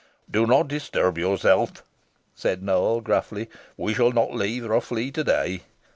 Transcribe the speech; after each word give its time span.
"Do 0.31 0.47
not 0.47 0.67
disturb 0.67 1.19
yourself," 1.19 1.83
said 2.33 2.63
Nowell, 2.63 3.01
gruffly; 3.01 3.49
"we 3.77 3.93
shall 3.93 4.11
not 4.11 4.33
leave 4.33 4.65
Rough 4.65 4.89
Lee 4.89 5.11
to 5.11 5.23
day." 5.23 5.61